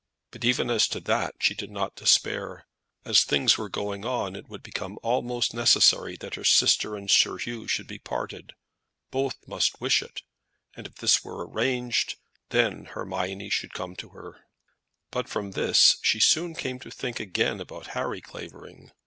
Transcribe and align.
But 0.31 0.43
even 0.43 0.71
as 0.71 0.87
to 0.87 0.99
that 1.01 1.35
she 1.39 1.53
did 1.53 1.69
not 1.69 1.95
despair. 1.95 2.65
As 3.05 3.23
things 3.23 3.59
were 3.59 3.69
going 3.69 4.03
on, 4.03 4.35
it 4.35 4.49
would 4.49 4.63
become 4.63 4.97
almost 5.03 5.53
necessary 5.53 6.15
that 6.21 6.33
her 6.33 6.43
sister 6.43 6.95
and 6.95 7.07
Sir 7.07 7.37
Hugh 7.37 7.67
should 7.67 7.85
be 7.85 7.99
parted. 7.99 8.53
Both 9.11 9.35
must 9.47 9.79
wish 9.79 10.01
it; 10.01 10.23
and 10.75 10.87
if 10.87 10.95
this 10.95 11.23
were 11.23 11.47
arranged, 11.47 12.15
then 12.49 12.85
Hermione 12.85 13.51
should 13.51 13.75
come 13.75 13.95
to 13.97 14.09
her. 14.09 14.39
But 15.11 15.29
from 15.29 15.51
this 15.51 15.97
she 16.01 16.19
soon 16.19 16.55
came 16.55 16.79
to 16.79 16.89
think 16.89 17.19
again 17.19 17.61
about 17.61 17.89
Harry 17.93 18.21
Clavering. 18.21 18.89